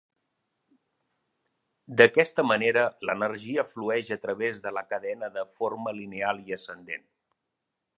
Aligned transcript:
D'aquesta 1.99 2.47
manera, 2.53 2.87
l'energia 3.09 3.69
flueix 3.75 4.13
a 4.17 4.21
través 4.27 4.65
de 4.67 4.75
la 4.81 4.87
cadena 4.95 5.33
de 5.41 5.49
forma 5.61 5.99
lineal 6.03 6.47
i 6.51 6.61
ascendent. 6.63 7.11